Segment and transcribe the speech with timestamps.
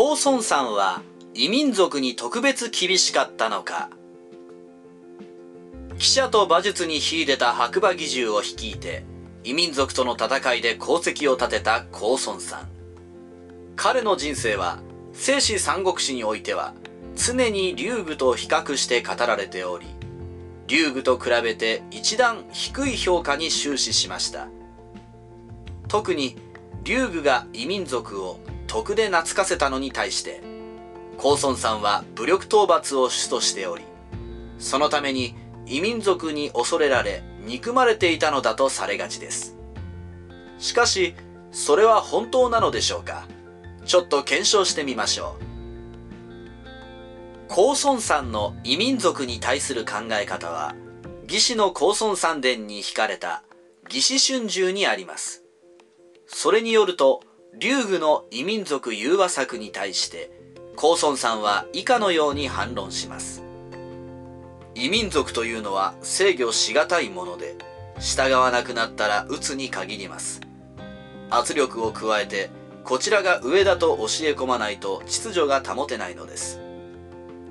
[0.00, 1.02] 高孫さんは
[1.34, 3.90] 異民族に特別厳しかったのか？
[5.98, 9.02] 記者と馬術に秀でた白馬義従を率いて
[9.42, 12.68] 異民族との戦いで功績を立てた高孫さん。
[13.74, 14.78] 彼の人生は
[15.14, 16.74] 聖史三国志においては
[17.16, 19.88] 常に竜宮と比較して語られており
[20.68, 24.46] 竜宮と比べて一段低い評価に終始しました。
[25.88, 26.36] 特に
[26.84, 30.40] 竜宮が異民族を徳で懐かせたのに対して
[31.16, 33.82] 高孫さんは武力討伐を主としており
[34.60, 35.34] そのために
[35.66, 39.56] 異民族に恐れられ憎まれていたのだとされがちです。
[40.58, 41.14] しかし
[41.50, 43.26] それは本当なのでしょうか？
[43.84, 45.44] ちょっと検証してみましょう。
[47.48, 50.74] 高孫さんの異民族に対する考え方は
[51.22, 53.42] 義士の高孫三伝に引かれた
[53.84, 55.42] 義士春秋にあります。
[56.26, 57.22] それによると
[57.56, 60.30] 竜宮の異民族融和策に対して
[60.76, 63.42] 高孫さんは以下のように反論します。
[64.74, 67.56] 異民族というのは制御しがたいもので
[67.98, 70.40] 従わなくなったら鬱に限ります。
[71.30, 72.50] 圧力を加えて
[72.84, 76.60] こちらが上だと教え込まないと秩序が保てないのです。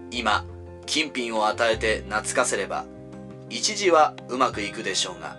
[0.10, 0.46] 今
[0.86, 2.86] 金品を与えて懐かせれば
[3.50, 5.36] 一時はうまくいくでしょうが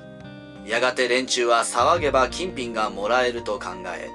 [0.66, 4.10] やがて連中は騒げば金品がもらえると考え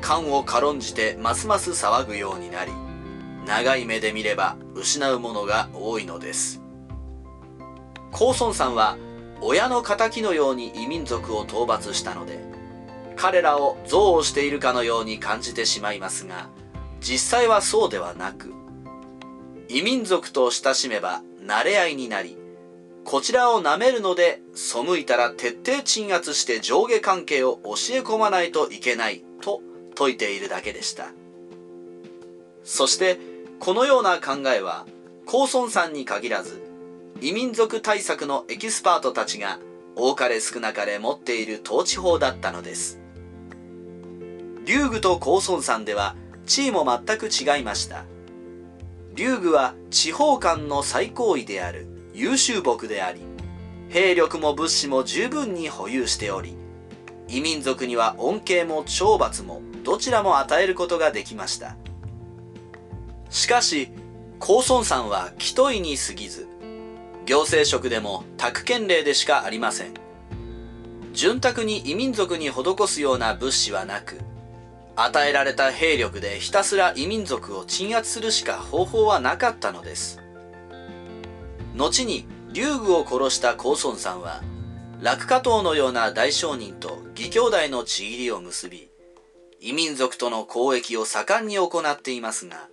[0.00, 2.72] 勘を軽んじてますます騒ぐようになり
[3.46, 6.66] 長い目で見れば失うものが多いのです。
[8.18, 8.96] 高孫さんは
[9.42, 12.40] 親の敵のように異民族を討伐したので
[13.14, 16.48] 彼らを憎悪しているかのように感じてしまいますが
[17.00, 18.54] 実際はそうではなく
[19.68, 22.38] 異民族と親しめば慣れ合いになり
[23.04, 29.60] こちらを舐めるので背いたら徹底鎮圧して上下関係を教え込まないといけないと
[29.96, 31.08] 説いているだけでした。
[32.64, 33.18] そして
[33.60, 34.86] このような考えは
[35.24, 36.62] 高孫さんに限らず
[37.20, 39.58] 異民族対策のエキスパートたちが
[39.94, 43.00] 多かれ少なかれ持っている統治法だったのです。
[44.66, 48.04] 竜宮と高孫さんでは地位も全く違いました。
[49.14, 53.22] 竜宮は地方間の最高位である優秀木であり
[53.88, 56.54] 兵力も物資も十分に保有しており
[57.28, 61.76] 異民族には恩恵も懲罰もどちらも与えることができました。
[63.30, 63.90] しかし
[64.38, 66.46] 高孫さんは一重に過ぎず
[67.24, 69.94] 行政職でも宅権令でしかありません。
[71.12, 74.20] 潤沢に異民族に施すような物資はなく
[74.96, 80.20] 与えられた兵力でひたすら異民族を鎮圧するしか方法はなかったのです。
[81.74, 84.42] 後に竜宮を殺した高孫さんは
[85.00, 88.88] 落下党のような大商人と義兄弟のちぎりを結び
[89.60, 92.68] 異民族との交易を盛んに行っていますが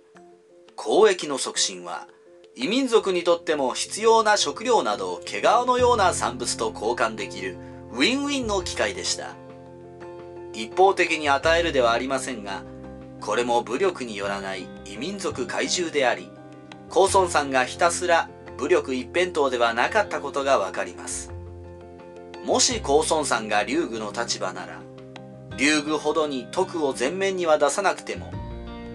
[0.76, 2.08] 交易の促進は
[2.56, 7.56] 異民族にとっても必要な食料などを毛皮のような産物と交換できる
[7.92, 9.36] ウィンウィンの機会でした。
[10.54, 12.62] 一方的に与えるではありませんが
[13.20, 16.30] これも武力によらない異民族怪獣であり
[16.88, 21.33] 高孫さんがひたすら武力一辺倒ではなかったことがわかります。
[22.44, 24.82] もし高孫さんが竜宮の立場なら
[25.56, 28.30] 竜宮ほどに徳を前面には出さなくても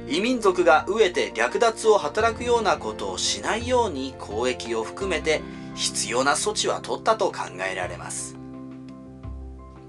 [0.08, 5.42] 異民族が飢えて略奪を働くようなことをしないように交易を含めて
[5.76, 8.36] 必要な措置は取ったと考えられます。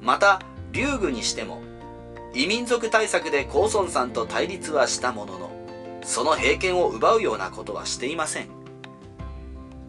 [0.01, 0.41] また
[0.73, 1.61] 竜宮にしても
[2.35, 5.51] 異民族対策で高孫さんと対立はしたものの
[6.03, 8.49] その平権を奪うようなことはしていません。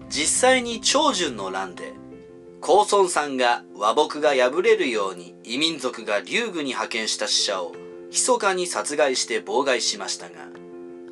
[0.10, 1.94] 実際に長順の乱で
[2.62, 7.74] 高孫さんが和睦が破れるように異民族が竜宮に派遣した死者を
[8.12, 10.36] 密かに殺害して妨害しましたが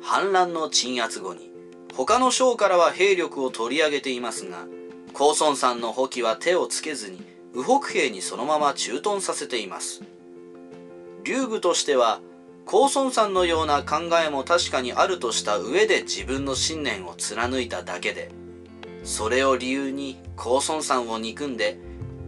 [0.00, 1.50] 反乱の鎮圧後に
[1.94, 4.64] 他の省からは兵力を取り上げていますが
[5.12, 7.20] 高孫さんの補給は手をつけずに
[7.52, 10.04] 右北兵にそのまま駐屯させています。
[11.24, 12.20] 竜宮としては
[12.64, 18.30] 高孫さんのような考えも確かにあるとした上で自分の信念を貫いただけで
[19.04, 21.78] それを理由に高孫さんを憎んで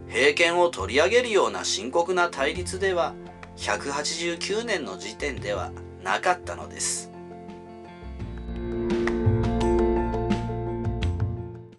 [0.09, 3.15] 平権を取り上げるような深刻な対立では
[3.57, 5.73] 189年の時点では
[6.03, 7.12] なかったのです。